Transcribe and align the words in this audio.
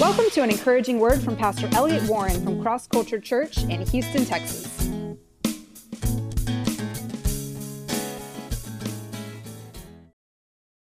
Welcome 0.00 0.30
to 0.30 0.42
an 0.42 0.50
encouraging 0.50 1.00
word 1.00 1.20
from 1.20 1.34
Pastor 1.34 1.68
Elliot 1.72 2.04
Warren 2.04 2.40
from 2.44 2.62
Cross 2.62 2.86
Culture 2.86 3.18
Church 3.18 3.58
in 3.64 3.84
Houston, 3.84 4.24
Texas. 4.24 4.88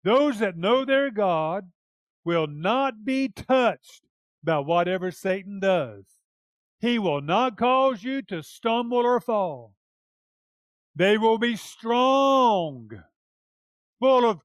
Those 0.05 0.39
that 0.41 0.59
know 0.59 0.85
their 0.85 1.11
God 1.11 1.71
will 2.27 2.47
not 2.47 3.03
be 3.03 3.31
touched 3.31 4.03
by 4.45 4.59
whatever 4.59 5.11
Satan 5.11 5.61
does. 5.61 6.05
He 6.79 6.99
will 6.99 7.23
not 7.23 7.57
cause 7.57 8.03
you 8.03 8.21
to 8.25 8.43
stumble 8.43 8.99
or 8.99 9.19
fall. 9.19 9.73
They 10.95 11.17
will 11.17 11.39
be 11.39 11.57
strong, 11.57 12.91
full 13.99 14.29
of 14.29 14.41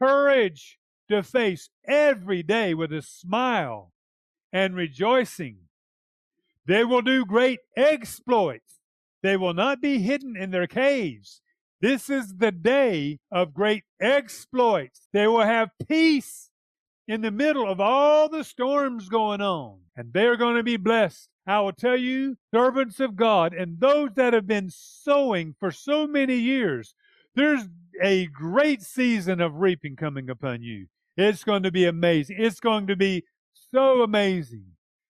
courage 0.00 0.78
to 1.08 1.24
face 1.24 1.70
every 1.88 2.44
day 2.44 2.72
with 2.72 2.92
a 2.92 3.02
smile 3.02 3.92
and 4.56 4.74
rejoicing. 4.74 5.58
They 6.64 6.82
will 6.82 7.02
do 7.02 7.26
great 7.26 7.60
exploits. 7.76 8.80
They 9.22 9.36
will 9.36 9.52
not 9.52 9.82
be 9.82 9.98
hidden 9.98 10.34
in 10.34 10.50
their 10.50 10.66
caves. 10.66 11.42
This 11.82 12.08
is 12.08 12.36
the 12.38 12.52
day 12.52 13.18
of 13.30 13.52
great 13.52 13.84
exploits. 14.00 15.08
They 15.12 15.26
will 15.26 15.44
have 15.44 15.68
peace 15.86 16.48
in 17.06 17.20
the 17.20 17.30
middle 17.30 17.70
of 17.70 17.80
all 17.80 18.30
the 18.30 18.44
storms 18.44 19.10
going 19.10 19.42
on, 19.42 19.80
and 19.94 20.14
they're 20.14 20.38
going 20.38 20.56
to 20.56 20.62
be 20.62 20.78
blessed. 20.78 21.28
I 21.46 21.60
will 21.60 21.74
tell 21.74 21.98
you, 21.98 22.38
servants 22.50 22.98
of 22.98 23.14
God, 23.14 23.52
and 23.52 23.78
those 23.78 24.08
that 24.16 24.32
have 24.32 24.46
been 24.46 24.70
sowing 24.70 25.54
for 25.60 25.70
so 25.70 26.06
many 26.06 26.36
years, 26.36 26.94
there's 27.34 27.68
a 28.02 28.26
great 28.28 28.80
season 28.80 29.42
of 29.42 29.56
reaping 29.56 29.96
coming 29.96 30.30
upon 30.30 30.62
you. 30.62 30.86
It's 31.14 31.44
going 31.44 31.62
to 31.64 31.70
be 31.70 31.84
amazing. 31.84 32.36
It's 32.38 32.60
going 32.60 32.86
to 32.86 32.96
be 32.96 33.24
so 33.76 34.02
amazing. 34.02 34.64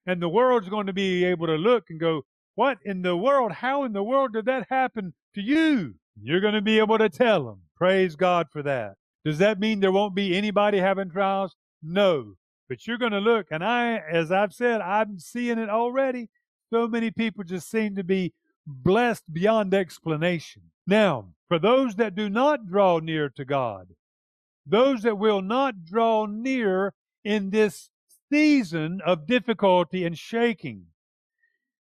And 0.07 0.21
the 0.21 0.29
world's 0.29 0.69
going 0.69 0.87
to 0.87 0.93
be 0.93 1.25
able 1.25 1.47
to 1.47 1.55
look 1.55 1.85
and 1.89 2.01
go, 2.01 2.23
What 2.57 2.79
in 2.85 3.03
the 3.03 3.17
world? 3.17 3.53
How 3.53 3.85
in 3.85 3.93
the 3.93 4.03
world 4.03 4.33
did 4.33 4.47
that 4.47 4.67
happen 4.69 5.15
to 5.37 5.41
you? 5.41 5.95
You're 6.21 6.41
going 6.41 6.55
to 6.55 6.63
be 6.63 6.81
able 6.81 6.99
to 6.99 7.09
tell 7.09 7.45
them. 7.45 7.61
Praise 7.77 8.17
God 8.17 8.49
for 8.53 8.65
that. 8.65 8.95
Does 9.25 9.39
that 9.39 9.61
mean 9.61 9.79
there 9.79 9.93
won't 9.93 10.17
be 10.17 10.37
anybody 10.37 10.79
having 10.79 11.11
trials? 11.11 11.55
No. 11.81 12.35
But 12.69 12.87
you're 12.87 12.99
going 12.99 13.13
to 13.13 13.21
look, 13.21 13.47
and 13.53 13.63
I, 13.63 13.99
as 13.99 14.33
I've 14.33 14.53
said, 14.53 14.81
I'm 14.81 15.21
seeing 15.21 15.59
it 15.59 15.71
already. 15.71 16.29
So 16.71 16.89
many 16.89 17.13
people 17.13 17.45
just 17.45 17.71
seem 17.71 17.95
to 17.95 18.03
be 18.03 18.35
blessed 18.67 19.33
beyond 19.33 19.73
explanation. 19.75 20.63
Now, 20.85 21.29
for 21.47 21.61
those 21.61 21.95
that 21.97 22.17
do 22.17 22.29
not 22.29 22.67
draw 22.67 22.99
near 22.99 23.29
to 23.37 23.45
God, 23.45 23.91
those 24.67 25.03
that 25.03 25.19
will 25.19 25.43
not 25.43 25.85
draw 25.85 26.27
near 26.27 26.93
in 27.25 27.51
this 27.51 27.91
season 28.33 29.01
of 29.05 29.27
difficulty 29.27 30.05
and 30.05 30.19
shaking, 30.19 30.87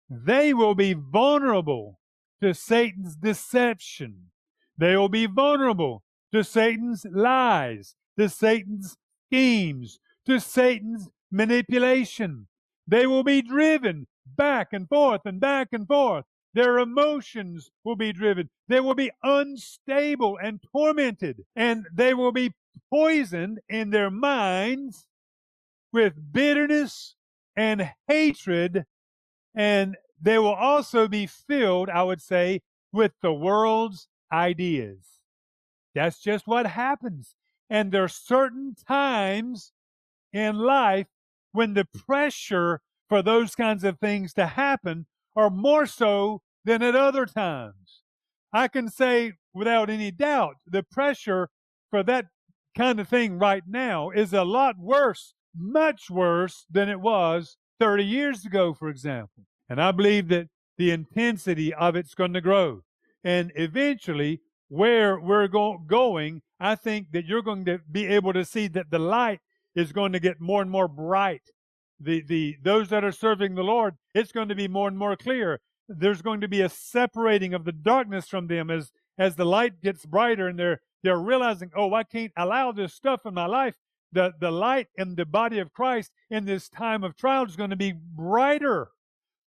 they 0.10 0.54
will 0.54 0.76
be 0.76 0.94
vulnerable 0.94 2.00
to 2.42 2.54
Satan's 2.54 3.16
deception. 3.16 4.32
They 4.78 4.98
will 4.98 5.10
be 5.10 5.26
vulnerable 5.26 6.04
to 6.34 6.44
Satan's 6.44 7.06
lies, 7.10 7.96
to 8.18 8.28
Satan's 8.28 8.98
schemes, 9.28 10.00
to 10.26 10.40
Satan's 10.40 11.10
manipulation. 11.32 12.48
They 12.88 13.08
will 13.08 13.24
be 13.24 13.42
driven 13.42 14.08
back 14.26 14.70
and 14.74 14.88
forth 14.90 15.22
and 15.26 15.40
back 15.40 15.70
and 15.72 15.88
forth. 15.88 16.26
Their 16.54 16.80
emotions 16.80 17.72
will 17.86 17.96
be 17.96 18.12
driven. 18.12 18.50
They 18.68 18.82
will 18.82 18.96
be 18.96 19.12
unstable 19.24 20.38
and 20.44 20.60
tormented, 20.74 21.46
and 21.56 21.86
they 21.94 22.14
will 22.14 22.34
be 22.34 22.52
poisoned 22.90 23.60
in 23.70 23.92
their 23.92 24.12
minds 24.12 25.06
with 25.92 26.32
bitterness 26.32 27.16
and 27.56 27.92
hatred, 28.08 28.86
and 29.56 29.98
they 30.22 30.38
will 30.38 30.54
also 30.54 31.08
be 31.08 31.26
filled, 31.28 31.90
I 31.90 32.04
would 32.04 32.22
say, 32.22 32.62
with 32.92 33.14
the 33.22 33.34
world's 33.34 34.08
ideas. 34.32 35.20
That's 35.94 36.22
just 36.22 36.48
what 36.48 36.66
happens. 36.68 37.36
And 37.70 37.92
there 37.92 38.04
are 38.04 38.10
certain 38.10 38.76
times 38.88 39.72
in 40.34 40.58
life 40.58 41.08
when 41.52 41.74
the 41.74 41.86
pressure 41.86 42.82
for 43.10 43.22
those 43.22 43.56
kinds 43.56 43.84
of 43.84 44.00
things 44.00 44.34
to 44.34 44.48
happen 44.48 45.06
are 45.36 45.50
more 45.50 45.86
so 45.86 46.42
than 46.64 46.82
at 46.82 46.96
other 46.96 47.26
times. 47.26 48.04
I 48.54 48.68
can 48.68 48.90
say 48.90 49.34
without 49.54 49.90
any 49.90 50.12
doubt 50.12 50.58
the 50.66 50.84
pressure 50.84 51.50
for 51.90 52.04
that 52.04 52.28
kind 52.78 53.00
of 53.00 53.08
thing 53.08 53.38
right 53.38 53.64
now 53.68 54.10
is 54.12 54.34
a 54.34 54.44
lot 54.44 54.78
worse, 54.78 55.34
much 55.56 56.10
worse 56.10 56.66
than 56.70 56.90
it 56.90 57.00
was 57.00 57.58
30 57.80 58.04
years 58.04 58.46
ago, 58.46 58.74
for 58.74 58.90
example. 58.90 59.44
And 59.70 59.82
I 59.82 59.92
believe 59.92 60.28
that 60.30 60.48
the 60.78 60.92
intensity 60.92 61.74
of 61.74 61.96
it's 61.96 62.14
going 62.14 62.34
to 62.34 62.42
grow. 62.42 62.82
And 63.24 63.52
eventually, 63.56 64.42
where 64.70 65.20
we're 65.20 65.48
go- 65.48 65.80
going, 65.86 66.42
I 66.60 66.76
think 66.76 67.12
that 67.12 67.26
you're 67.26 67.42
going 67.42 67.66
to 67.66 67.80
be 67.92 68.08
able 68.08 68.34
to 68.34 68.46
see 68.46 68.68
that 68.70 68.90
the 68.90 69.00
light 69.00 69.40
is 69.76 69.92
going 69.92 70.12
to 70.14 70.20
get 70.20 70.42
more 70.42 70.62
and 70.62 70.72
more 70.72 70.88
bright. 70.88 71.44
The, 72.00 72.22
the, 72.22 72.58
those 72.64 72.90
that 72.90 73.04
are 73.04 73.12
serving 73.12 73.56
the 73.56 73.64
Lord, 73.64 73.96
it's 74.16 74.32
going 74.32 74.50
to 74.50 74.56
be 74.56 74.68
more 74.68 74.88
and 74.88 74.98
more 74.98 75.16
clear. 75.16 75.60
There's 75.88 76.22
going 76.22 76.42
to 76.42 76.48
be 76.48 76.62
a 76.62 76.70
separating 76.70 77.54
of 77.54 77.64
the 77.64 77.72
darkness 77.72 78.28
from 78.28 78.48
them 78.48 78.72
as, 78.72 78.92
as 79.18 79.36
the 79.36 79.46
light 79.46 79.82
gets 79.82 80.06
brighter 80.06 80.48
and 80.48 80.58
they're 80.58 80.80
they're 81.04 81.18
realizing, 81.18 81.72
oh, 81.76 81.94
I 81.94 82.04
can't 82.04 82.32
allow 82.38 82.72
this 82.72 82.94
stuff 82.94 83.26
in 83.26 83.34
my 83.34 83.48
life. 83.48 83.76
The, 84.14 84.34
the 84.40 84.52
light 84.52 84.88
in 84.98 85.16
the 85.16 85.26
body 85.26 85.60
of 85.60 85.74
Christ 85.74 86.12
in 86.30 86.46
this 86.46 86.70
time 86.70 87.04
of 87.04 87.16
trial 87.16 87.46
is 87.46 87.56
going 87.56 87.70
to 87.70 87.76
be 87.76 87.94
brighter. 87.94 88.90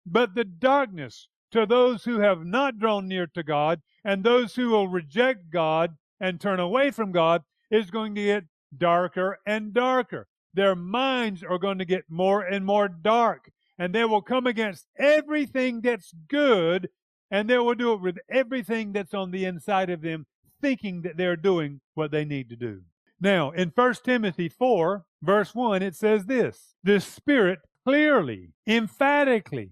But 0.07 0.35
the 0.35 0.45
darkness 0.45 1.29
to 1.53 1.67
those 1.67 2.05
who 2.05 2.21
have 2.21 2.45
not 2.45 2.79
drawn 2.79 3.09
near 3.09 3.27
to 3.29 3.43
God 3.43 3.81
and 4.05 4.25
those 4.25 4.55
who 4.55 4.71
will 4.71 4.89
reject 4.89 5.51
God 5.51 5.97
and 6.21 6.41
turn 6.41 6.61
away 6.61 6.91
from 6.91 7.13
God 7.13 7.43
is 7.71 7.91
going 7.91 8.15
to 8.15 8.25
get 8.25 8.45
darker 8.77 9.39
and 9.47 9.73
darker. 9.73 10.27
Their 10.55 10.75
minds 10.75 11.43
are 11.43 11.59
going 11.59 11.79
to 11.79 11.85
get 11.85 12.05
more 12.09 12.43
and 12.43 12.65
more 12.65 12.89
dark, 12.89 13.51
and 13.79 13.95
they 13.95 14.05
will 14.05 14.23
come 14.23 14.47
against 14.47 14.87
everything 14.99 15.81
that's 15.81 16.13
good, 16.29 16.91
and 17.31 17.49
they 17.49 17.59
will 17.59 17.75
do 17.75 17.95
it 17.95 18.01
with 18.01 18.19
everything 18.31 18.93
that's 18.93 19.15
on 19.15 19.31
the 19.31 19.45
inside 19.45 19.91
of 19.91 20.03
them 20.03 20.27
thinking 20.61 21.03
that 21.03 21.17
they're 21.17 21.37
doing 21.37 21.81
what 21.95 22.11
they 22.11 22.25
need 22.25 22.49
to 22.51 22.57
do. 22.57 22.83
Now, 23.23 23.53
in 23.53 23.71
1 23.73 23.95
Timothy 24.05 24.49
4, 24.49 25.05
verse 25.23 25.55
1, 25.55 25.81
it 25.81 25.95
says 25.95 26.27
this 26.27 26.75
The 26.83 26.99
Spirit 26.99 27.61
clearly, 27.87 28.51
emphatically, 28.67 29.71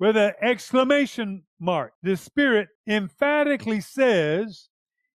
with 0.00 0.16
an 0.16 0.32
exclamation 0.42 1.44
mark, 1.60 1.92
the 2.02 2.16
Spirit 2.16 2.68
emphatically 2.88 3.80
says, 3.80 4.68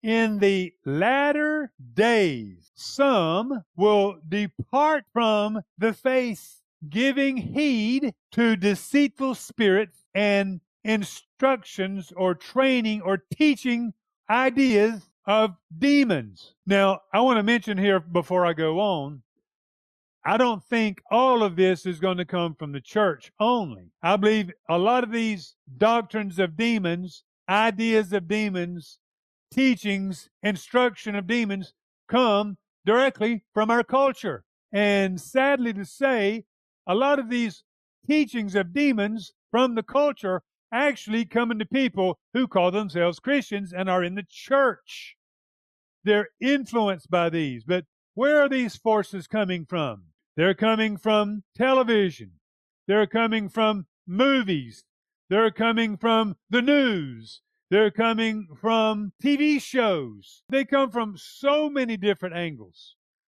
in 0.03 0.39
the 0.39 0.75
latter 0.85 1.73
days, 1.95 2.73
some 2.75 3.63
will 3.75 4.17
depart 4.29 5.05
from 5.13 5.63
the 5.79 5.95
faith, 5.95 6.61
giving 6.91 7.39
heed 7.39 8.13
to 8.33 8.57
deceitful 8.57 9.35
spirits 9.35 10.05
and 10.15 10.61
instructions 10.85 12.13
or 12.17 12.35
training 12.35 13.01
or 13.01 13.25
teaching 13.33 13.95
ideas 14.29 15.09
of 15.27 15.55
demons. 15.79 16.55
Now, 16.67 17.01
I 17.13 17.21
want 17.21 17.39
to 17.39 17.43
mention 17.43 17.79
here 17.79 18.01
before 18.01 18.45
I 18.45 18.53
go 18.53 18.81
on, 18.81 19.23
I 20.25 20.37
don't 20.37 20.63
think 20.63 21.01
all 21.11 21.43
of 21.43 21.57
this 21.57 21.85
is 21.85 21.99
going 21.99 22.19
to 22.19 22.25
come 22.25 22.55
from 22.55 22.73
the 22.73 22.81
church 22.81 23.33
only. 23.41 23.91
I 24.03 24.17
believe 24.17 24.53
a 24.69 24.79
lot 24.79 25.03
of 25.03 25.11
these 25.11 25.57
doctrines 25.79 26.39
of 26.39 26.57
demons, 26.57 27.25
ideas 27.49 28.13
of 28.13 28.29
demons, 28.29 28.99
teachings, 29.53 30.31
instruction 30.43 31.17
of 31.17 31.27
demons 31.27 31.75
come 32.09 32.57
directly 32.87 33.43
from 33.53 33.71
our 33.71 33.83
culture. 33.83 34.45
And 34.73 35.21
sadly 35.21 35.73
to 35.75 35.85
say, 35.85 36.45
a 36.87 36.95
lot 36.95 37.19
of 37.19 37.29
these 37.29 37.65
teachings 38.07 38.55
of 38.55 38.73
demons 38.73 39.33
from 39.51 39.75
the 39.75 39.83
culture 39.83 40.43
actually 40.73 41.25
coming 41.25 41.59
to 41.59 41.67
people 41.67 42.19
who 42.33 42.49
call 42.49 42.71
themselves 42.71 43.19
Christians 43.19 43.73
and 43.73 43.91
are 43.91 44.03
in 44.03 44.15
the 44.15 44.27
church. 44.29 45.17
They're 46.05 46.29
influenced 46.41 47.11
by 47.11 47.31
these. 47.31 47.65
But 47.65 47.85
where 48.15 48.41
are 48.43 48.49
these 48.49 48.77
forces 48.77 49.27
coming 49.27 49.65
from? 49.65 50.05
They're 50.37 50.55
coming 50.55 50.97
from 50.97 51.45
television. 51.57 52.33
They're 52.87 53.07
coming 53.07 53.49
from 53.49 53.87
movies. 54.07 54.85
They're 55.29 55.51
coming 55.51 55.97
from 55.97 56.37
the 56.51 56.63
news. 56.63 57.43
They're 57.71 57.91
coming 57.91 58.49
from 58.61 59.13
TV 59.23 59.61
shows. 59.61 60.43
They 60.51 60.65
come 60.65 60.91
from 60.91 61.17
so 61.17 61.71
many 61.71 61.97
different 61.97 62.35
angles. 62.35 62.97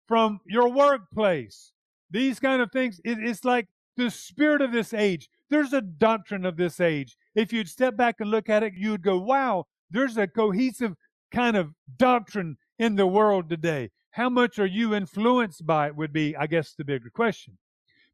From 0.08 0.40
your 0.46 0.68
workplace. 0.68 1.72
These 2.10 2.40
kind 2.40 2.60
of 2.60 2.72
things. 2.72 3.00
It, 3.04 3.18
it's 3.20 3.44
like 3.44 3.68
the 3.96 4.10
spirit 4.10 4.60
of 4.60 4.72
this 4.72 4.92
age. 4.92 5.28
There's 5.50 5.72
a 5.72 5.80
doctrine 5.80 6.44
of 6.44 6.56
this 6.56 6.80
age. 6.80 7.16
If 7.34 7.52
you'd 7.52 7.68
step 7.68 7.96
back 7.96 8.16
and 8.18 8.30
look 8.30 8.48
at 8.48 8.62
it, 8.62 8.74
you 8.74 8.90
would 8.90 9.02
go, 9.02 9.18
wow, 9.18 9.66
there's 9.90 10.16
a 10.16 10.26
cohesive 10.26 10.94
kind 11.34 11.56
of 11.56 11.74
doctrine 11.96 12.56
in 12.78 12.94
the 12.94 13.06
world 13.06 13.48
today. 13.50 13.90
How 14.12 14.30
much 14.30 14.58
are 14.58 14.66
you 14.66 14.94
influenced 14.94 15.66
by 15.66 15.88
it 15.88 15.96
would 15.96 16.12
be, 16.12 16.36
I 16.36 16.46
guess, 16.46 16.74
the 16.74 16.84
bigger 16.84 17.10
question. 17.10 17.58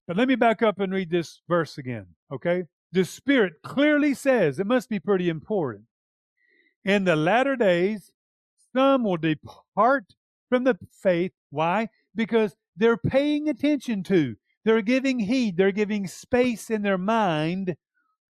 But 0.07 0.17
let 0.17 0.29
me 0.29 0.35
back 0.35 0.63
up 0.63 0.81
and 0.81 0.93
read 0.93 1.11
this 1.11 1.43
verse 1.49 1.77
again, 1.77 2.07
okay? 2.33 2.65
The 2.93 3.05
Spirit 3.05 3.55
clearly 3.63 4.15
says, 4.15 4.59
it 4.59 4.67
must 4.67 4.89
be 4.89 4.99
pretty 4.99 5.29
important. 5.29 5.85
In 6.85 7.05
the 7.05 7.15
latter 7.15 7.55
days, 7.55 8.11
some 8.75 9.05
will 9.05 9.19
depart 9.19 10.15
from 10.49 10.65
the 10.65 10.79
faith. 10.91 11.33
Why? 11.51 11.89
Because 12.15 12.57
they're 12.77 12.97
paying 12.97 13.49
attention 13.49 14.03
to, 14.05 14.37
they're 14.65 14.83
giving 14.83 15.19
heed, 15.19 15.59
they're 15.59 15.73
giving 15.73 16.07
space 16.07 16.71
in 16.71 16.83
their 16.83 16.99
mind 16.99 17.77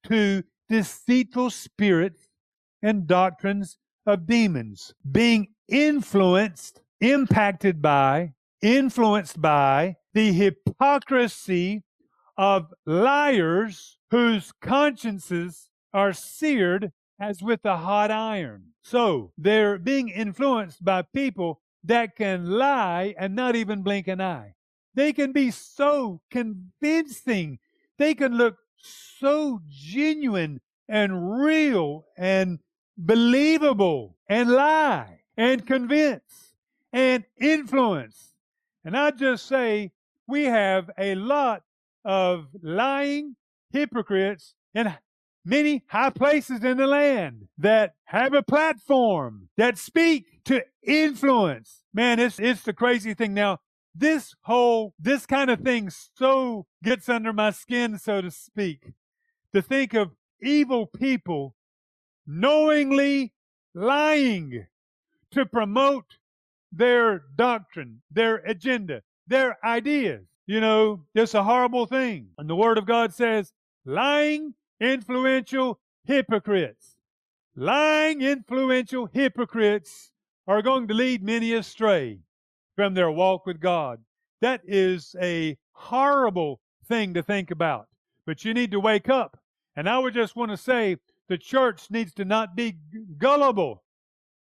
to 0.06 0.44
deceitful 0.70 1.50
spirits 1.50 2.30
and 2.84 3.08
doctrines 3.08 3.78
of 4.06 4.28
demons, 4.28 4.94
being 5.12 5.48
influenced, 5.68 6.82
impacted 7.02 7.82
by, 7.82 8.34
influenced 8.62 9.42
by 9.42 9.96
the 10.14 10.32
hypocrisy 10.32 11.84
of 12.38 12.74
liars 12.86 13.98
whose 14.12 14.52
consciences 14.62 15.70
are 15.94 16.14
seared 16.14 16.92
as 17.20 17.42
with 17.42 17.64
a 17.66 17.78
hot 17.78 18.12
iron. 18.12 18.64
So 18.84 19.32
they're 19.38 19.78
being 19.78 20.10
influenced 20.10 20.84
by 20.84 21.02
people 21.02 21.62
that 21.84 22.16
can 22.16 22.46
lie 22.46 23.16
and 23.18 23.36
not 23.36 23.56
even 23.56 23.82
blink 23.82 24.08
an 24.08 24.22
eye. 24.22 24.54
They 24.94 25.14
can 25.14 25.32
be 25.32 25.52
so 25.52 26.22
convincing. 26.32 27.60
They 27.98 28.14
can 28.14 28.38
look 28.38 28.58
so 28.78 29.62
genuine 29.68 30.62
and 30.88 31.42
real 31.42 32.06
and 32.18 32.60
believable 32.98 34.16
and 34.28 34.50
lie 34.50 35.20
and 35.38 35.66
convince 35.66 36.54
and 36.94 37.26
influence. 37.40 38.34
And 38.84 38.96
I 38.96 39.12
just 39.12 39.48
say 39.48 39.92
we 40.28 40.46
have 40.46 40.90
a 40.98 41.16
lot 41.16 41.64
of 42.04 42.48
lying 42.62 43.36
hypocrites 43.72 44.56
in 44.74 44.94
many 45.44 45.84
high 45.88 46.10
places 46.10 46.64
in 46.64 46.78
the 46.78 46.88
land 46.88 47.48
that 47.58 47.94
have 48.06 48.34
a 48.34 48.44
platform 48.44 49.50
that 49.58 49.78
speak 49.78 50.44
to 50.46 50.64
influence. 50.84 51.84
Man, 51.94 52.20
it's 52.20 52.40
it's 52.40 52.64
the 52.64 52.74
crazy 52.74 53.14
thing 53.14 53.34
now. 53.34 53.60
This 53.94 54.36
whole 54.42 54.94
this 55.00 55.26
kind 55.26 55.50
of 55.50 55.62
thing 55.62 55.90
so 55.90 56.66
gets 56.84 57.08
under 57.10 57.34
my 57.34 57.52
skin, 57.52 57.98
so 57.98 58.22
to 58.22 58.32
speak. 58.32 58.94
To 59.54 59.62
think 59.62 59.94
of 59.94 60.12
evil 60.42 60.86
people 60.86 61.56
knowingly 62.28 63.34
lying 63.74 64.66
to 65.32 65.46
promote 65.46 66.18
their 66.72 67.24
doctrine, 67.36 68.02
their 68.12 68.38
agenda, 68.38 69.02
their 69.28 69.58
ideas. 69.66 70.26
You 70.48 70.62
know, 70.62 71.06
it's 71.14 71.34
a 71.34 71.44
horrible 71.44 71.86
thing. 71.86 72.28
And 72.38 72.50
the 72.50 72.56
Word 72.56 72.78
of 72.78 72.86
God 72.86 73.14
says, 73.14 73.54
lying, 73.86 74.54
influential 74.80 75.80
hypocrites. 76.06 76.96
Lying, 77.56 78.22
influential 78.22 79.08
hypocrites 79.12 80.12
are 80.48 80.62
going 80.62 80.88
to 80.88 80.94
lead 80.94 81.24
many 81.24 81.54
astray 81.54 82.20
from 82.76 82.94
their 82.94 83.10
walk 83.10 83.46
with 83.46 83.60
God. 83.60 84.00
That 84.42 84.62
is 84.66 85.16
a 85.22 85.58
horrible 85.72 86.60
thing 86.86 87.14
to 87.14 87.24
think 87.24 87.52
about. 87.52 87.88
But 88.26 88.46
you 88.46 88.54
need 88.54 88.72
to 88.72 88.80
wake 88.80 89.10
up. 89.10 89.40
And 89.76 89.90
I 89.90 89.98
would 89.98 90.14
just 90.14 90.36
want 90.36 90.52
to 90.52 90.58
say 90.58 90.98
the 91.30 91.38
church 91.38 91.90
needs 91.90 92.14
to 92.16 92.26
not 92.26 92.56
be 92.56 92.78
gullible. 93.18 93.84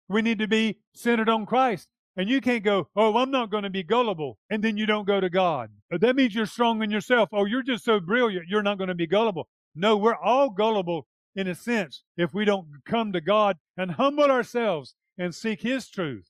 We 0.09 0.21
need 0.21 0.39
to 0.39 0.47
be 0.47 0.79
centered 0.93 1.29
on 1.29 1.45
Christ. 1.45 1.87
And 2.15 2.27
you 2.27 2.41
can't 2.41 2.63
go, 2.63 2.87
oh, 2.95 3.15
I'm 3.17 3.29
not 3.29 3.51
going 3.51 3.63
to 3.63 3.69
be 3.69 3.83
gullible, 3.83 4.39
and 4.49 4.63
then 4.63 4.75
you 4.75 4.87
don't 4.87 5.05
go 5.05 5.19
to 5.19 5.29
God. 5.29 5.69
That 5.91 6.15
means 6.15 6.33
you're 6.33 6.47
strong 6.47 6.81
in 6.81 6.89
yourself. 6.89 7.29
Oh, 7.31 7.45
you're 7.45 7.61
just 7.61 7.85
so 7.85 7.99
brilliant, 7.99 8.47
you're 8.47 8.63
not 8.63 8.79
going 8.79 8.87
to 8.87 8.95
be 8.95 9.05
gullible. 9.05 9.47
No, 9.75 9.95
we're 9.95 10.15
all 10.15 10.49
gullible 10.49 11.05
in 11.35 11.47
a 11.47 11.53
sense 11.53 12.01
if 12.17 12.33
we 12.33 12.43
don't 12.43 12.65
come 12.85 13.13
to 13.13 13.21
God 13.21 13.57
and 13.77 13.91
humble 13.91 14.31
ourselves 14.31 14.95
and 15.19 15.35
seek 15.35 15.61
His 15.61 15.87
truth. 15.89 16.25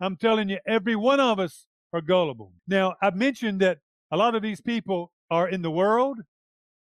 I'm 0.00 0.16
telling 0.16 0.48
you, 0.48 0.58
every 0.64 0.94
one 0.94 1.18
of 1.18 1.40
us 1.40 1.66
are 1.92 2.00
gullible. 2.00 2.52
Now, 2.68 2.94
I've 3.02 3.16
mentioned 3.16 3.60
that 3.60 3.78
a 4.12 4.16
lot 4.16 4.36
of 4.36 4.42
these 4.42 4.60
people 4.60 5.10
are 5.28 5.48
in 5.48 5.62
the 5.62 5.70
world 5.72 6.18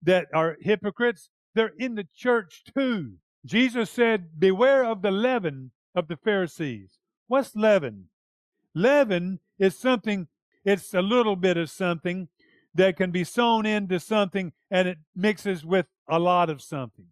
that 0.02 0.26
are 0.34 0.58
hypocrites. 0.60 1.30
They're 1.54 1.72
in 1.78 1.94
the 1.94 2.06
church 2.14 2.64
too. 2.76 3.14
Jesus 3.44 3.90
said, 3.90 4.38
Beware 4.38 4.84
of 4.84 5.02
the 5.02 5.10
leaven 5.10 5.70
of 5.94 6.08
the 6.08 6.16
Pharisees. 6.16 6.98
What's 7.28 7.54
leaven? 7.54 8.08
Leaven 8.74 9.40
is 9.58 9.78
something, 9.78 10.28
it's 10.64 10.94
a 10.94 11.02
little 11.02 11.36
bit 11.36 11.56
of 11.56 11.70
something 11.70 12.28
that 12.74 12.96
can 12.96 13.10
be 13.10 13.22
sewn 13.22 13.66
into 13.66 14.00
something 14.00 14.52
and 14.70 14.88
it 14.88 14.98
mixes 15.14 15.64
with 15.64 15.86
a 16.08 16.18
lot 16.18 16.50
of 16.50 16.60
something. 16.60 17.06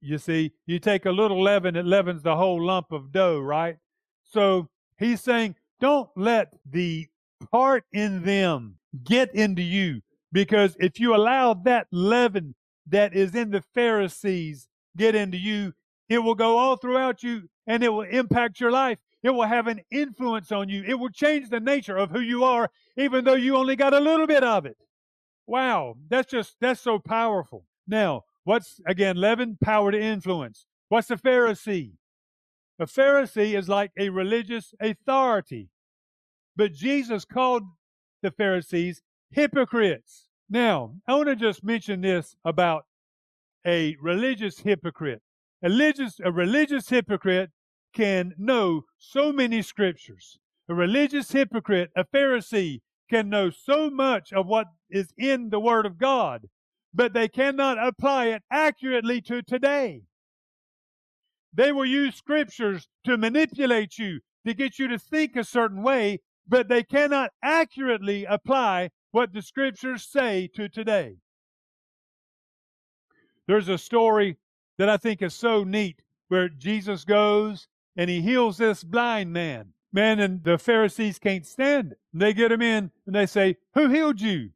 You 0.00 0.18
see, 0.18 0.52
you 0.66 0.78
take 0.78 1.06
a 1.06 1.12
little 1.12 1.42
leaven, 1.42 1.76
it 1.76 1.86
leavens 1.86 2.22
the 2.22 2.36
whole 2.36 2.64
lump 2.64 2.92
of 2.92 3.12
dough, 3.12 3.40
right? 3.40 3.76
So 4.24 4.68
he's 4.98 5.20
saying, 5.20 5.54
don't 5.80 6.10
let 6.16 6.54
the 6.68 7.06
part 7.50 7.84
in 7.92 8.24
them 8.24 8.76
get 9.04 9.34
into 9.34 9.62
you 9.62 10.00
because 10.32 10.76
if 10.80 10.98
you 10.98 11.14
allow 11.14 11.54
that 11.54 11.86
leaven 11.92 12.54
that 12.86 13.14
is 13.14 13.34
in 13.34 13.50
the 13.50 13.60
Pharisees 13.60 14.68
get 14.96 15.14
into 15.14 15.36
you, 15.36 15.74
it 16.08 16.18
will 16.18 16.34
go 16.34 16.58
all 16.58 16.76
throughout 16.76 17.22
you 17.22 17.48
and 17.66 17.82
it 17.82 17.92
will 17.92 18.02
impact 18.02 18.60
your 18.60 18.70
life. 18.70 18.98
It 19.22 19.30
will 19.30 19.46
have 19.46 19.66
an 19.66 19.80
influence 19.90 20.52
on 20.52 20.68
you. 20.68 20.84
It 20.86 20.94
will 20.94 21.10
change 21.10 21.48
the 21.48 21.60
nature 21.60 21.96
of 21.96 22.10
who 22.10 22.20
you 22.20 22.44
are, 22.44 22.70
even 22.96 23.24
though 23.24 23.34
you 23.34 23.56
only 23.56 23.74
got 23.74 23.92
a 23.92 23.98
little 23.98 24.26
bit 24.26 24.44
of 24.44 24.66
it. 24.66 24.76
Wow, 25.46 25.96
that's 26.08 26.30
just, 26.30 26.56
that's 26.60 26.80
so 26.80 26.98
powerful. 26.98 27.64
Now, 27.88 28.22
what's, 28.44 28.80
again, 28.86 29.16
leaven? 29.16 29.58
Power 29.60 29.90
to 29.90 30.00
influence. 30.00 30.66
What's 30.88 31.10
a 31.10 31.16
Pharisee? 31.16 31.92
A 32.78 32.86
Pharisee 32.86 33.56
is 33.56 33.68
like 33.68 33.90
a 33.98 34.10
religious 34.10 34.74
authority. 34.80 35.70
But 36.54 36.72
Jesus 36.72 37.24
called 37.24 37.64
the 38.22 38.30
Pharisees 38.30 39.02
hypocrites. 39.30 40.28
Now, 40.48 40.94
I 41.08 41.14
want 41.14 41.28
to 41.28 41.36
just 41.36 41.64
mention 41.64 42.00
this 42.00 42.36
about 42.44 42.84
a 43.66 43.96
religious 44.00 44.60
hypocrite. 44.60 45.22
A 45.62 45.68
religious, 45.68 46.20
a 46.22 46.30
religious 46.30 46.88
hypocrite 46.88 47.50
can 47.92 48.34
know 48.38 48.82
so 48.98 49.32
many 49.32 49.62
scriptures. 49.62 50.38
A 50.68 50.74
religious 50.74 51.32
hypocrite, 51.32 51.90
a 51.96 52.04
Pharisee, 52.04 52.80
can 53.10 53.28
know 53.28 53.50
so 53.50 53.90
much 53.90 54.32
of 54.32 54.46
what 54.46 54.66
is 54.90 55.12
in 55.16 55.50
the 55.50 55.60
Word 55.60 55.86
of 55.86 55.98
God, 55.98 56.48
but 56.94 57.12
they 57.12 57.28
cannot 57.28 57.84
apply 57.84 58.26
it 58.26 58.42
accurately 58.50 59.20
to 59.22 59.42
today. 59.42 60.02
They 61.52 61.72
will 61.72 61.86
use 61.86 62.14
scriptures 62.14 62.88
to 63.04 63.16
manipulate 63.16 63.98
you, 63.98 64.20
to 64.46 64.54
get 64.54 64.78
you 64.78 64.88
to 64.88 64.98
think 64.98 65.34
a 65.34 65.44
certain 65.44 65.82
way, 65.82 66.20
but 66.46 66.68
they 66.68 66.82
cannot 66.82 67.30
accurately 67.42 68.24
apply 68.24 68.90
what 69.16 69.32
the 69.32 69.40
scriptures 69.40 70.02
say 70.02 70.46
to 70.46 70.68
today. 70.68 71.16
There's 73.48 73.70
a 73.70 73.78
story 73.78 74.36
that 74.76 74.90
I 74.90 74.98
think 74.98 75.22
is 75.22 75.32
so 75.32 75.64
neat 75.64 76.02
where 76.28 76.50
Jesus 76.50 77.02
goes 77.02 77.66
and 77.96 78.10
he 78.10 78.20
heals 78.20 78.58
this 78.58 78.84
blind 78.84 79.32
man. 79.32 79.72
Man, 79.90 80.20
and 80.20 80.44
the 80.44 80.58
Pharisees 80.58 81.18
can't 81.18 81.46
stand 81.46 81.92
it. 81.92 81.98
They 82.12 82.34
get 82.34 82.52
him 82.52 82.60
in 82.60 82.90
and 83.06 83.14
they 83.14 83.24
say, 83.24 83.56
Who 83.72 83.88
healed 83.88 84.20
you? 84.20 84.50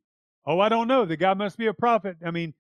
Oh, 0.45 0.61
I 0.61 0.69
don't 0.69 0.89
know. 0.89 1.07
The 1.07 1.17
guy 1.17 1.33
must 1.33 1.57
be 1.57 1.67
a 1.67 1.73
prophet. 1.73 2.19
I 2.23 2.31
mean, 2.31 2.53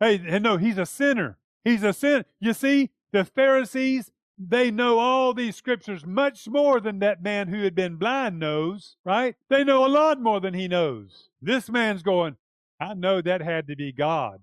hey, 0.00 0.18
no, 0.40 0.56
he's 0.56 0.78
a 0.78 0.86
sinner. 0.86 1.38
He's 1.62 1.84
a 1.84 1.92
sinner. 1.92 2.24
You 2.40 2.52
see, 2.52 2.90
the 3.12 3.24
Pharisees, 3.24 4.10
they 4.48 4.70
know 4.70 4.98
all 4.98 5.34
these 5.34 5.56
scriptures 5.56 6.06
much 6.06 6.48
more 6.48 6.80
than 6.80 6.98
that 7.00 7.22
man 7.22 7.48
who 7.48 7.62
had 7.62 7.74
been 7.74 7.96
blind 7.96 8.38
knows, 8.38 8.96
right? 9.04 9.36
They 9.48 9.64
know 9.64 9.84
a 9.84 9.88
lot 9.88 10.20
more 10.20 10.40
than 10.40 10.54
he 10.54 10.68
knows. 10.68 11.28
This 11.40 11.68
man's 11.68 12.02
going, 12.02 12.36
I 12.80 12.94
know 12.94 13.20
that 13.20 13.42
had 13.42 13.66
to 13.68 13.76
be 13.76 13.92
God. 13.92 14.40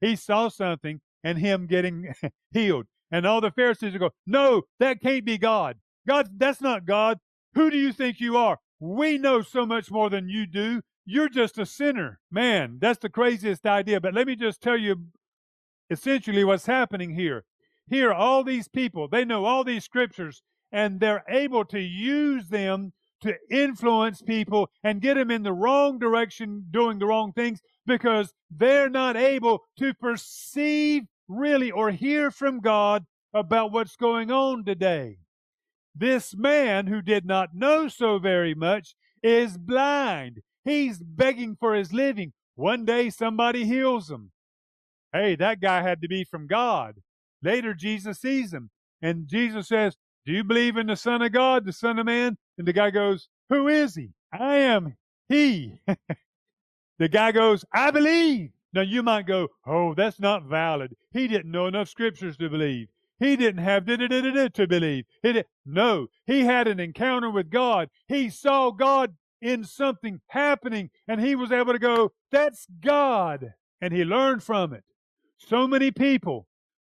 He 0.00 0.16
saw 0.16 0.48
something 0.48 1.00
and 1.24 1.38
him 1.38 1.66
getting 1.66 2.14
healed. 2.52 2.86
And 3.10 3.26
all 3.26 3.40
the 3.40 3.50
Pharisees 3.50 3.94
are 3.94 3.98
going, 3.98 4.12
No, 4.26 4.62
that 4.78 5.00
can't 5.00 5.24
be 5.24 5.38
God. 5.38 5.78
God, 6.06 6.38
that's 6.38 6.60
not 6.60 6.86
God. 6.86 7.18
Who 7.54 7.70
do 7.70 7.76
you 7.76 7.92
think 7.92 8.20
you 8.20 8.36
are? 8.36 8.58
We 8.78 9.18
know 9.18 9.42
so 9.42 9.66
much 9.66 9.90
more 9.90 10.08
than 10.08 10.28
you 10.28 10.46
do. 10.46 10.82
You're 11.04 11.28
just 11.28 11.58
a 11.58 11.66
sinner. 11.66 12.20
Man, 12.30 12.78
that's 12.80 13.00
the 13.00 13.08
craziest 13.08 13.66
idea. 13.66 14.00
But 14.00 14.14
let 14.14 14.26
me 14.26 14.36
just 14.36 14.60
tell 14.60 14.76
you 14.76 15.06
essentially 15.90 16.44
what's 16.44 16.66
happening 16.66 17.14
here. 17.14 17.44
Here, 17.90 18.12
all 18.12 18.44
these 18.44 18.68
people, 18.68 19.08
they 19.08 19.24
know 19.24 19.44
all 19.44 19.64
these 19.64 19.84
scriptures, 19.84 20.42
and 20.70 21.00
they're 21.00 21.24
able 21.28 21.64
to 21.66 21.80
use 21.80 22.48
them 22.48 22.92
to 23.22 23.34
influence 23.50 24.22
people 24.22 24.70
and 24.84 25.02
get 25.02 25.14
them 25.14 25.30
in 25.30 25.42
the 25.42 25.52
wrong 25.52 25.98
direction, 25.98 26.66
doing 26.70 27.00
the 27.00 27.06
wrong 27.06 27.32
things, 27.32 27.60
because 27.86 28.32
they're 28.48 28.88
not 28.88 29.16
able 29.16 29.64
to 29.78 29.92
perceive 29.92 31.02
really 31.28 31.70
or 31.70 31.90
hear 31.90 32.30
from 32.30 32.60
God 32.60 33.04
about 33.34 33.72
what's 33.72 33.96
going 33.96 34.30
on 34.30 34.64
today. 34.64 35.18
This 35.94 36.34
man 36.36 36.86
who 36.86 37.02
did 37.02 37.26
not 37.26 37.54
know 37.54 37.88
so 37.88 38.18
very 38.18 38.54
much 38.54 38.94
is 39.22 39.58
blind. 39.58 40.40
He's 40.64 40.98
begging 41.02 41.56
for 41.58 41.74
his 41.74 41.92
living. 41.92 42.32
One 42.54 42.84
day 42.84 43.10
somebody 43.10 43.64
heals 43.64 44.10
him. 44.10 44.30
Hey, 45.12 45.34
that 45.36 45.60
guy 45.60 45.82
had 45.82 46.00
to 46.02 46.08
be 46.08 46.22
from 46.24 46.46
God. 46.46 46.94
Later, 47.42 47.74
Jesus 47.74 48.20
sees 48.20 48.52
him, 48.52 48.70
and 49.02 49.26
Jesus 49.26 49.68
says, 49.68 49.96
Do 50.26 50.32
you 50.32 50.44
believe 50.44 50.76
in 50.76 50.86
the 50.86 50.96
Son 50.96 51.22
of 51.22 51.32
God, 51.32 51.64
the 51.64 51.72
Son 51.72 51.98
of 51.98 52.06
Man? 52.06 52.36
And 52.58 52.66
the 52.66 52.72
guy 52.72 52.90
goes, 52.90 53.28
Who 53.48 53.68
is 53.68 53.94
he? 53.94 54.10
I 54.32 54.56
am 54.56 54.96
he. 55.28 55.78
the 56.98 57.08
guy 57.08 57.32
goes, 57.32 57.64
I 57.72 57.90
believe. 57.90 58.50
Now 58.72 58.82
you 58.82 59.02
might 59.02 59.26
go, 59.26 59.48
Oh, 59.66 59.94
that's 59.94 60.20
not 60.20 60.44
valid. 60.44 60.94
He 61.12 61.28
didn't 61.28 61.50
know 61.50 61.66
enough 61.66 61.88
scriptures 61.88 62.36
to 62.36 62.50
believe. 62.50 62.88
He 63.18 63.36
didn't 63.36 63.62
have 63.62 63.84
da, 63.84 63.96
da, 63.96 64.08
da, 64.08 64.48
to 64.48 64.66
believe. 64.66 65.04
He 65.22 65.42
no, 65.66 66.06
he 66.26 66.44
had 66.44 66.68
an 66.68 66.80
encounter 66.80 67.30
with 67.30 67.50
God. 67.50 67.90
He 68.08 68.30
saw 68.30 68.70
God 68.70 69.14
in 69.42 69.64
something 69.64 70.20
happening, 70.28 70.90
and 71.08 71.20
he 71.20 71.34
was 71.34 71.52
able 71.52 71.72
to 71.72 71.78
go, 71.78 72.12
That's 72.30 72.66
God. 72.80 73.54
And 73.80 73.92
he 73.92 74.04
learned 74.04 74.42
from 74.42 74.72
it. 74.74 74.84
So 75.38 75.66
many 75.66 75.90
people 75.90 76.46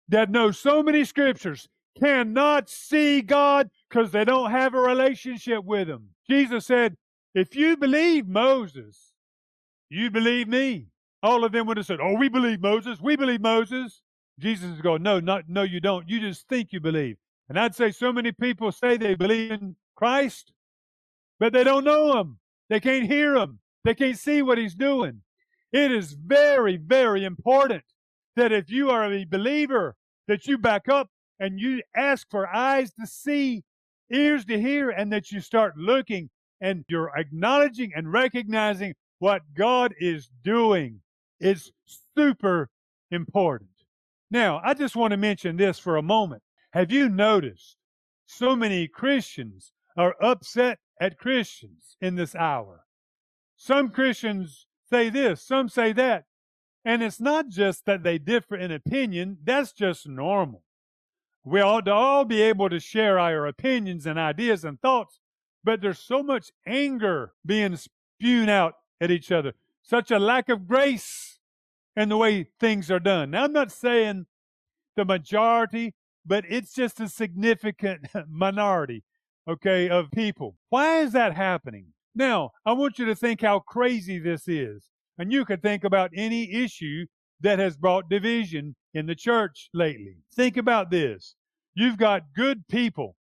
that 0.09 0.31
know 0.31 0.51
so 0.51 0.83
many 0.83 1.05
scriptures 1.05 1.69
cannot 1.99 2.69
see 2.69 3.23
God 3.23 3.71
because 3.89 4.11
they 4.11 4.25
don't 4.25 4.51
have 4.51 4.75
a 4.75 4.81
relationship 4.81 5.65
with 5.65 5.89
Him. 5.89 6.11
Jesus 6.29 6.67
said, 6.67 6.97
If 7.35 7.57
you 7.57 7.77
believe 7.77 8.27
Moses, 8.27 9.13
you 9.89 10.11
believe 10.11 10.49
me. 10.49 10.89
All 11.23 11.45
of 11.45 11.53
them 11.53 11.67
would 11.67 11.77
have 11.77 11.87
said, 11.87 12.01
Oh, 12.01 12.15
we 12.15 12.29
believe 12.29 12.61
Moses. 12.61 13.01
We 13.01 13.17
believe 13.17 13.41
Moses. 13.41 14.03
Jesus 14.39 14.71
is 14.71 14.81
going, 14.83 15.03
no, 15.03 15.19
not, 15.19 15.49
no, 15.49 15.63
you 15.63 15.81
don't. 15.81 16.09
You 16.09 16.21
just 16.21 16.47
think 16.49 16.73
you 16.73 16.81
believe. 16.81 17.17
And 17.49 17.59
I'd 17.59 17.75
say 17.75 17.91
so 17.91 18.13
many 18.13 18.33
people 18.33 18.71
say 18.71 18.97
they 18.97 19.15
believe 19.15 19.53
in 19.53 19.77
Christ, 19.95 20.53
but 21.39 21.53
they 21.53 21.65
don't 21.65 21.85
know 21.85 22.21
him. 22.21 22.39
They 22.69 22.81
can't 22.81 23.07
hear 23.07 23.35
him. 23.37 23.61
They 23.85 23.95
can't 23.95 24.19
see 24.19 24.43
what 24.43 24.59
he's 24.59 24.75
doing. 24.75 25.23
It 25.73 25.93
is 25.93 26.13
very, 26.13 26.77
very 26.77 27.25
important 27.25 27.85
that 28.37 28.53
if 28.53 28.71
you 28.71 28.91
are 28.91 29.13
a 29.13 29.25
believer, 29.25 29.97
that 30.29 30.47
you 30.47 30.59
back 30.59 30.89
up 30.89 31.09
and 31.41 31.59
you 31.59 31.83
ask 31.97 32.29
for 32.31 32.47
eyes 32.55 32.93
to 33.01 33.07
see, 33.07 33.65
ears 34.13 34.45
to 34.45 34.61
hear, 34.61 34.91
and 34.91 35.13
that 35.13 35.31
you 35.33 35.41
start 35.41 35.77
looking 35.77 36.31
and 36.61 36.85
you're 36.89 37.13
acknowledging 37.17 37.93
and 37.95 38.13
recognizing 38.13 38.95
what 39.19 39.43
God 39.55 39.95
is 39.99 40.31
doing. 40.45 41.01
It's 41.41 41.71
super 42.17 42.69
important. 43.11 43.71
Now, 44.31 44.61
I 44.65 44.75
just 44.75 44.97
want 44.97 45.13
to 45.13 45.17
mention 45.17 45.57
this 45.57 45.79
for 45.79 45.97
a 45.97 46.03
moment. 46.03 46.43
Have 46.73 46.91
you 46.91 47.09
noticed 47.09 47.77
so 48.27 48.57
many 48.57 48.89
Christians 48.89 49.73
are 49.97 50.15
upset 50.21 50.79
at 51.01 51.19
Christians 51.19 51.97
in 52.01 52.17
this 52.17 52.35
hour? 52.35 52.85
Some 53.57 53.91
Christians 53.91 54.67
say 54.91 55.09
this, 55.09 55.43
some 55.43 55.69
say 55.69 55.93
that. 55.93 56.25
And 56.87 57.03
it's 57.03 57.21
not 57.21 57.49
just 57.49 57.85
that 57.87 58.05
they 58.05 58.17
differ 58.17 58.55
in 58.55 58.71
opinion, 58.71 59.39
that's 59.43 59.73
just 59.73 60.07
normal. 60.07 60.63
We 61.45 61.61
ought 61.61 61.87
to 61.87 61.93
all 61.93 62.25
be 62.25 62.41
able 62.43 62.71
to 62.71 62.79
share 62.79 63.19
our 63.19 63.45
opinions 63.45 64.07
and 64.07 64.21
ideas 64.21 64.65
and 64.65 64.81
thoughts, 64.81 65.19
but 65.65 65.81
there's 65.81 65.99
so 65.99 66.23
much 66.23 66.53
anger 66.65 67.33
being 67.45 67.77
spewed 67.77 68.49
out 68.49 68.75
at 69.01 69.11
each 69.11 69.33
other, 69.33 69.55
such 69.83 70.13
a 70.13 70.21
lack 70.21 70.49
of 70.49 70.69
grace 70.69 71.41
and 71.97 72.09
the 72.09 72.17
way 72.17 72.51
things 72.61 72.89
are 72.89 73.01
done. 73.01 73.33
Now, 73.33 73.43
I'm 73.43 73.53
not 73.53 73.73
saying 73.73 74.27
the 74.95 75.05
majority, 75.05 75.95
but 76.25 76.45
it's 76.49 76.73
just 76.73 77.01
a 77.01 77.09
significant 77.09 78.07
minority, 78.29 79.03
okay, 79.49 79.89
of 79.89 80.13
people. 80.13 80.57
Why 80.69 81.01
is 81.01 81.11
that 81.13 81.35
happening? 81.35 81.87
Now, 82.15 82.53
I 82.65 82.75
want 82.75 83.01
you 83.01 83.07
to 83.07 83.17
think 83.17 83.41
how 83.41 83.59
crazy 83.59 84.21
this 84.21 84.47
is. 84.47 84.89
And 85.19 85.33
you 85.33 85.45
could 85.45 85.63
think 85.63 85.85
about 85.85 86.11
any 86.15 86.53
issue 86.53 87.07
that 87.41 87.59
has 87.59 87.77
brought 87.77 88.09
division 88.09 88.75
in 88.95 89.07
the 89.07 89.15
church 89.15 89.69
lately. 89.73 90.17
Think 90.35 90.57
about 90.57 90.91
this. 90.91 91.35
You've 91.75 91.99
got 91.99 92.35
good 92.35 92.67
people 92.69 93.17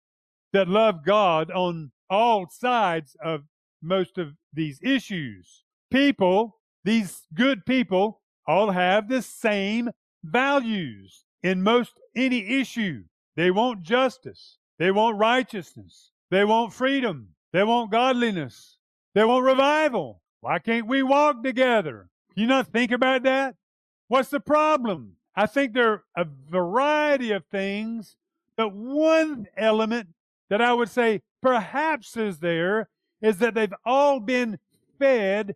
that 0.52 0.68
love 0.68 1.04
God 1.04 1.50
on 1.50 1.90
all 2.10 2.46
sides 2.50 3.16
of 3.24 3.42
most 3.82 4.18
of 4.18 4.34
these 4.52 4.78
issues. 4.82 5.64
People, 5.90 6.58
these 6.84 7.22
good 7.34 7.64
people, 7.64 8.20
all 8.46 8.70
have 8.70 9.08
the 9.08 9.22
same 9.22 9.90
values 10.24 11.24
in 11.42 11.62
most 11.62 11.92
any 12.14 12.60
issue. 12.60 13.02
They 13.36 13.50
want 13.50 13.82
justice. 13.82 14.58
They 14.78 14.90
want 14.90 15.18
righteousness. 15.18 16.10
They 16.30 16.44
want 16.44 16.72
freedom. 16.72 17.28
They 17.52 17.64
want 17.64 17.90
godliness. 17.90 18.78
They 19.14 19.24
want 19.24 19.44
revival. 19.44 20.21
Why 20.42 20.58
can't 20.58 20.88
we 20.88 21.04
walk 21.04 21.44
together? 21.44 22.08
You 22.34 22.46
not 22.48 22.66
think 22.66 22.90
about 22.90 23.22
that? 23.22 23.54
What's 24.08 24.28
the 24.28 24.40
problem? 24.40 25.12
I 25.36 25.46
think 25.46 25.72
there 25.72 25.92
are 25.92 26.04
a 26.16 26.26
variety 26.50 27.30
of 27.30 27.44
things, 27.46 28.16
but 28.56 28.74
one 28.74 29.46
element 29.56 30.08
that 30.50 30.60
I 30.60 30.74
would 30.74 30.90
say 30.90 31.22
perhaps 31.40 32.16
is 32.16 32.40
there 32.40 32.88
is 33.22 33.38
that 33.38 33.54
they've 33.54 33.72
all 33.84 34.18
been 34.18 34.58
fed 34.98 35.54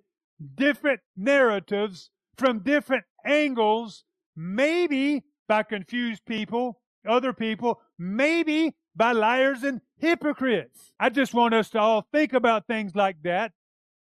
different 0.54 1.00
narratives 1.16 2.10
from 2.38 2.60
different 2.60 3.04
angles, 3.24 4.04
maybe 4.36 5.24
by 5.48 5.64
confused 5.64 6.24
people, 6.26 6.80
other 7.08 7.32
people, 7.32 7.80
maybe 7.98 8.76
by 8.94 9.10
liars 9.10 9.64
and 9.64 9.80
hypocrites. 9.98 10.92
I 11.00 11.10
just 11.10 11.34
want 11.34 11.54
us 11.54 11.70
to 11.70 11.80
all 11.80 12.06
think 12.12 12.32
about 12.32 12.68
things 12.68 12.94
like 12.94 13.16
that 13.24 13.50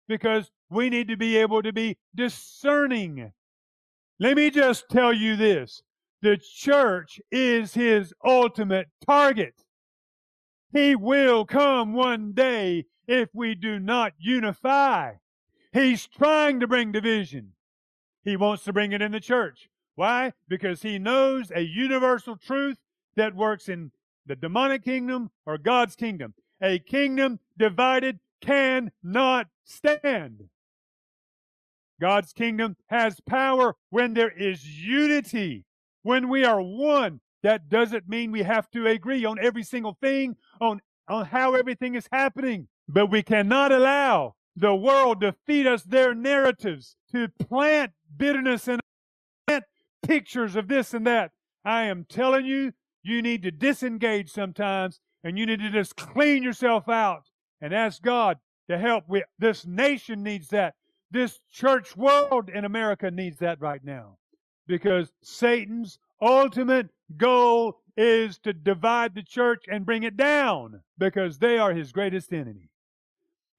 because 0.09 0.51
we 0.73 0.89
need 0.89 1.07
to 1.07 1.17
be 1.17 1.37
able 1.37 1.61
to 1.61 1.71
be 1.73 1.97
discerning. 2.15 3.31
Let 4.19 4.37
me 4.37 4.49
just 4.49 4.89
tell 4.89 5.13
you 5.13 5.35
this 5.35 5.81
the 6.21 6.37
church 6.37 7.19
is 7.31 7.73
his 7.73 8.13
ultimate 8.25 8.87
target. 9.05 9.55
He 10.71 10.95
will 10.95 11.45
come 11.45 11.93
one 11.93 12.31
day 12.31 12.85
if 13.07 13.29
we 13.33 13.55
do 13.55 13.79
not 13.79 14.13
unify. 14.17 15.13
He's 15.73 16.07
trying 16.07 16.59
to 16.59 16.67
bring 16.67 16.91
division. 16.91 17.53
He 18.23 18.37
wants 18.37 18.63
to 18.63 18.73
bring 18.73 18.91
it 18.93 19.01
in 19.01 19.11
the 19.11 19.19
church. 19.19 19.69
Why? 19.95 20.33
Because 20.47 20.81
he 20.81 20.97
knows 20.97 21.51
a 21.53 21.61
universal 21.61 22.37
truth 22.37 22.77
that 23.15 23.35
works 23.35 23.69
in 23.69 23.91
the 24.25 24.35
demonic 24.35 24.83
kingdom 24.83 25.29
or 25.45 25.57
God's 25.57 25.95
kingdom. 25.95 26.33
A 26.61 26.79
kingdom 26.79 27.39
divided 27.57 28.19
cannot 28.41 29.47
stand. 29.65 30.49
God's 32.03 32.33
kingdom 32.33 32.75
has 32.88 33.22
power 33.22 33.77
when 33.89 34.13
there 34.13 34.29
is 34.29 34.67
unity. 34.67 35.63
When 36.01 36.27
we 36.27 36.43
are 36.43 36.62
one, 36.62 37.22
that 37.43 37.69
doesn't 37.69 38.10
mean 38.10 38.29
we 38.33 38.43
have 38.43 38.69
to 38.72 38.88
agree 38.88 39.24
on 39.24 39.39
every 39.39 39.63
single 39.63 39.98
thing, 40.01 40.36
on, 40.60 40.81
on 41.07 41.27
how 41.27 41.55
everything 41.55 41.95
is 41.95 42.10
happening. 42.12 42.67
But 42.89 43.10
we 43.10 43.24
cannot 43.24 43.72
allow 43.72 44.36
the 44.53 44.75
world 44.75 45.22
to 45.22 45.33
feed 45.48 45.65
us 45.65 45.83
their 45.83 46.13
narratives, 46.13 46.98
to 47.13 47.29
plant 47.29 47.93
bitterness 48.17 48.67
and 48.67 48.81
pictures 50.05 50.57
of 50.57 50.67
this 50.67 50.93
and 50.93 51.07
that. 51.07 51.31
I 51.63 51.83
am 51.83 52.05
telling 52.10 52.45
you, 52.45 52.74
you 53.01 53.22
need 53.22 53.43
to 53.43 53.51
disengage 53.51 54.29
sometimes 54.29 55.00
and 55.24 55.39
you 55.39 55.45
need 55.45 55.62
to 55.62 55.72
just 55.72 55.95
clean 55.95 56.43
yourself 56.43 56.89
out 56.89 57.29
and 57.62 57.74
ask 57.74 58.01
God 58.01 58.39
to 58.69 58.77
help. 58.77 59.05
We, 59.07 59.24
this 59.39 59.65
nation 59.65 60.22
needs 60.22 60.50
that. 60.50 60.75
This 61.13 61.39
church 61.51 61.96
world 61.96 62.50
in 62.50 62.65
America 62.65 63.12
needs 63.12 63.38
that 63.38 63.62
right 63.62 63.84
now 63.84 64.17
because 64.65 65.12
Satan's 65.22 66.00
ultimate 66.20 66.89
goal 67.17 67.77
is 67.96 68.39
to 68.39 68.51
divide 68.51 69.13
the 69.13 69.22
church 69.22 69.65
and 69.70 69.86
bring 69.86 70.01
it 70.01 70.17
down 70.17 70.82
because 70.98 71.38
they 71.38 71.60
are 71.60 71.72
his 71.72 71.91
greatest 71.91 72.34
enemy. 72.34 72.72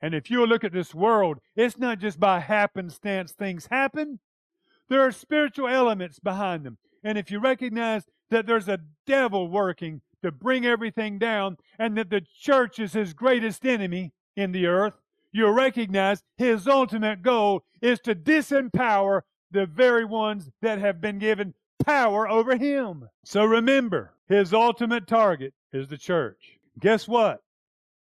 And 0.03 0.17
if 0.17 0.33
you 0.33 0.45
look 0.45 0.65
at 0.65 0.73
this 0.73 0.97
world, 0.97 1.39
it's 1.55 1.79
not 1.79 2.01
just 2.01 2.19
by 2.19 2.41
happenstance 2.41 3.31
things 3.31 3.69
happen. 3.71 4.19
There 4.89 5.03
are 5.03 5.13
spiritual 5.13 5.69
elements 5.69 6.19
behind 6.19 6.65
them. 6.65 6.79
And 7.05 7.17
if 7.17 7.31
you 7.31 7.39
recognize 7.39 8.03
that 8.31 8.47
there's 8.47 8.69
a 8.69 8.81
devil 9.07 9.47
working 9.47 10.01
to 10.25 10.33
bring 10.33 10.67
everything 10.67 11.21
down 11.21 11.59
and 11.79 11.97
that 11.99 12.11
the 12.11 12.23
church 12.41 12.81
is 12.81 12.95
his 12.95 13.15
greatest 13.15 13.65
enemy 13.65 14.13
in 14.35 14.51
the 14.51 14.67
earth, 14.67 14.95
you'll 15.35 15.51
recognize 15.51 16.23
his 16.39 16.67
ultimate 16.67 17.21
goal 17.21 17.65
is 17.83 18.01
to 18.01 18.15
disempower 18.15 19.21
the 19.51 19.67
very 19.67 20.07
ones 20.07 20.51
that 20.63 20.79
have 20.79 21.01
been 21.01 21.19
given 21.19 21.53
power 21.85 22.27
over 22.27 22.57
him. 22.57 23.09
So 23.25 23.45
remember, 23.45 24.15
his 24.29 24.55
ultimate 24.55 25.07
target 25.07 25.53
is 25.73 25.89
the 25.89 25.99
church. 25.99 26.59
Guess 26.81 27.07
what? 27.07 27.43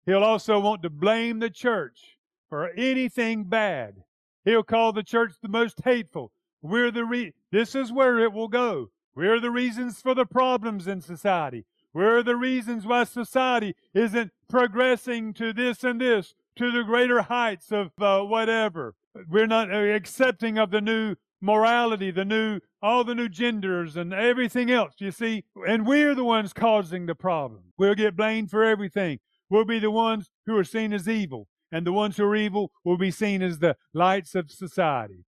He'll 0.06 0.22
also 0.22 0.60
want 0.60 0.82
to 0.82 0.90
blame 0.90 1.40
the 1.40 1.50
church 1.50 2.18
for 2.48 2.68
anything 2.70 3.44
bad. 3.44 4.04
He'll 4.44 4.62
call 4.62 4.92
the 4.92 5.02
church 5.02 5.32
the 5.42 5.48
most 5.48 5.80
hateful, 5.82 6.30
we're 6.64 6.90
the 6.90 7.04
re- 7.04 7.34
this 7.52 7.74
is 7.74 7.92
where 7.92 8.18
it 8.18 8.32
will 8.32 8.48
go. 8.48 8.88
We're 9.14 9.38
the 9.38 9.50
reasons 9.50 10.00
for 10.00 10.14
the 10.14 10.24
problems 10.24 10.88
in 10.88 11.02
society. 11.02 11.66
We're 11.92 12.22
the 12.22 12.36
reasons 12.36 12.86
why 12.86 13.04
society 13.04 13.76
isn't 13.92 14.32
progressing 14.48 15.34
to 15.34 15.52
this 15.52 15.84
and 15.84 16.00
this, 16.00 16.34
to 16.56 16.70
the 16.70 16.84
greater 16.84 17.22
heights 17.22 17.72
of 17.72 17.90
uh, 18.00 18.20
whatever. 18.20 18.94
We're 19.28 19.46
not 19.46 19.72
uh, 19.72 19.76
accepting 19.76 20.58
of 20.58 20.70
the 20.70 20.80
new 20.80 21.16
morality, 21.40 22.10
the 22.10 22.24
new, 22.24 22.60
all 22.82 23.04
the 23.04 23.14
new 23.14 23.28
genders 23.28 23.96
and 23.96 24.12
everything 24.12 24.70
else, 24.70 24.94
you 24.98 25.10
see. 25.10 25.44
And 25.68 25.86
we're 25.86 26.14
the 26.14 26.24
ones 26.24 26.52
causing 26.52 27.06
the 27.06 27.14
problem. 27.14 27.62
We'll 27.76 27.94
get 27.94 28.16
blamed 28.16 28.50
for 28.50 28.64
everything. 28.64 29.20
We'll 29.50 29.64
be 29.64 29.78
the 29.78 29.90
ones 29.90 30.30
who 30.46 30.56
are 30.56 30.64
seen 30.64 30.92
as 30.92 31.08
evil. 31.08 31.48
And 31.70 31.86
the 31.86 31.92
ones 31.92 32.16
who 32.16 32.24
are 32.24 32.36
evil 32.36 32.70
will 32.84 32.96
be 32.96 33.10
seen 33.10 33.42
as 33.42 33.58
the 33.58 33.76
lights 33.92 34.34
of 34.34 34.50
society. 34.50 35.24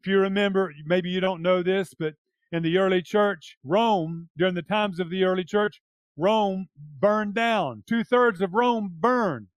If 0.00 0.06
you 0.06 0.18
remember, 0.18 0.72
maybe 0.86 1.10
you 1.10 1.20
don't 1.20 1.42
know 1.42 1.62
this, 1.62 1.92
but 1.92 2.14
in 2.52 2.62
the 2.62 2.78
early 2.78 3.02
church, 3.02 3.58
Rome, 3.62 4.30
during 4.36 4.54
the 4.54 4.62
times 4.62 4.98
of 4.98 5.10
the 5.10 5.24
early 5.24 5.44
church, 5.44 5.82
Rome 6.16 6.68
burned 6.98 7.34
down. 7.34 7.84
Two 7.86 8.02
thirds 8.02 8.40
of 8.40 8.54
Rome 8.54 8.90
burned 8.98 9.48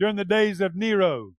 during 0.00 0.16
the 0.16 0.24
days 0.24 0.60
of 0.60 0.74
Nero. 0.74 1.34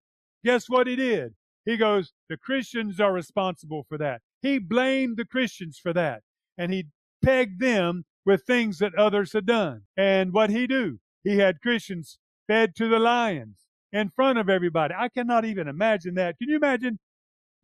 Guess 0.46 0.70
what 0.70 0.88
he 0.88 0.96
did? 0.96 1.34
He 1.66 1.78
goes, 1.78 2.14
the 2.30 2.38
Christians 2.38 3.00
are 3.00 3.12
responsible 3.12 3.86
for 3.90 3.98
that. 3.98 4.22
He 4.42 4.60
blamed 4.60 5.18
the 5.18 5.26
Christians 5.26 5.78
for 5.78 5.94
that. 5.94 6.22
And 6.58 6.72
he 6.72 6.86
pegged 7.24 7.60
them 7.60 8.06
with 8.26 8.44
things 8.44 8.80
that 8.80 8.96
others 8.96 9.34
had 9.34 9.46
done. 9.46 9.82
And 9.98 10.32
what 10.32 10.50
he 10.50 10.68
do? 10.68 11.00
He 11.24 11.38
had 11.38 11.62
Christians 11.62 12.20
fed 12.48 12.76
to 12.76 12.88
the 12.88 13.00
lions 13.00 13.68
in 13.92 14.10
front 14.10 14.40
of 14.40 14.50
everybody. 14.50 14.94
I 14.98 15.10
cannot 15.10 15.46
even 15.46 15.68
imagine 15.68 16.16
that. 16.16 16.38
Can 16.38 16.50
you 16.50 16.56
imagine 16.56 17.00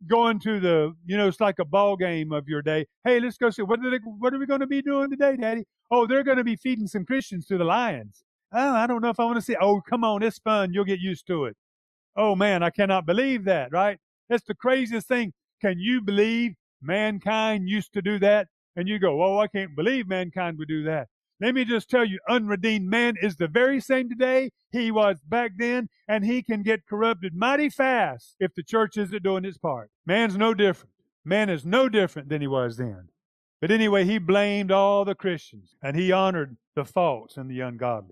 going 0.06 0.38
to 0.40 0.60
the, 0.60 0.94
you 1.06 1.16
know, 1.16 1.26
it's 1.26 1.40
like 1.40 1.58
a 1.58 1.64
ball 1.64 1.96
game 1.96 2.32
of 2.32 2.48
your 2.48 2.62
day. 2.62 2.86
Hey, 3.04 3.18
let's 3.18 3.36
go 3.36 3.50
see 3.50 3.62
what 3.62 3.80
are 3.84 3.90
they, 3.90 3.98
what 4.04 4.32
are 4.32 4.38
we 4.38 4.46
going 4.46 4.60
to 4.60 4.66
be 4.66 4.82
doing 4.82 5.10
today, 5.10 5.36
Daddy? 5.36 5.64
Oh, 5.90 6.06
they're 6.06 6.22
going 6.22 6.36
to 6.36 6.44
be 6.44 6.56
feeding 6.56 6.86
some 6.86 7.04
Christians 7.04 7.46
to 7.46 7.58
the 7.58 7.64
lions. 7.64 8.22
Oh, 8.52 8.74
I 8.74 8.86
don't 8.86 9.02
know 9.02 9.10
if 9.10 9.20
I 9.20 9.24
want 9.24 9.36
to 9.36 9.42
see. 9.42 9.56
Oh, 9.60 9.80
come 9.80 10.04
on, 10.04 10.22
it's 10.22 10.38
fun. 10.38 10.72
You'll 10.72 10.84
get 10.84 11.00
used 11.00 11.26
to 11.26 11.44
it. 11.44 11.56
Oh 12.16 12.34
man, 12.34 12.62
I 12.62 12.70
cannot 12.70 13.06
believe 13.06 13.44
that, 13.44 13.70
right? 13.72 13.98
That's 14.28 14.44
the 14.44 14.54
craziest 14.54 15.06
thing. 15.08 15.32
Can 15.60 15.78
you 15.78 16.00
believe 16.00 16.54
mankind 16.82 17.68
used 17.68 17.92
to 17.94 18.02
do 18.02 18.18
that? 18.20 18.48
And 18.76 18.88
you 18.88 18.98
go, 18.98 19.22
oh, 19.22 19.38
I 19.38 19.48
can't 19.48 19.74
believe 19.76 20.08
mankind 20.08 20.58
would 20.58 20.68
do 20.68 20.84
that. 20.84 21.08
Let 21.40 21.54
me 21.54 21.64
just 21.64 21.88
tell 21.88 22.04
you, 22.04 22.18
unredeemed 22.28 22.88
man 22.88 23.14
is 23.20 23.36
the 23.36 23.48
very 23.48 23.80
same 23.80 24.08
today 24.08 24.50
he 24.70 24.90
was 24.90 25.18
back 25.26 25.52
then, 25.56 25.88
and 26.08 26.24
he 26.24 26.42
can 26.42 26.62
get 26.62 26.86
corrupted 26.86 27.34
mighty 27.34 27.70
fast 27.70 28.36
if 28.40 28.54
the 28.54 28.62
church 28.62 28.96
isn't 28.96 29.22
doing 29.22 29.44
its 29.44 29.58
part. 29.58 29.90
Man's 30.06 30.36
no 30.36 30.54
different. 30.54 30.92
Man 31.24 31.48
is 31.48 31.64
no 31.64 31.88
different 31.88 32.28
than 32.28 32.40
he 32.40 32.48
was 32.48 32.76
then. 32.76 33.08
But 33.60 33.70
anyway, 33.70 34.04
he 34.04 34.18
blamed 34.18 34.70
all 34.70 35.04
the 35.04 35.14
Christians, 35.14 35.74
and 35.82 35.96
he 35.96 36.12
honored 36.12 36.56
the 36.74 36.84
false 36.84 37.36
and 37.36 37.50
the 37.50 37.60
ungodly. 37.60 38.06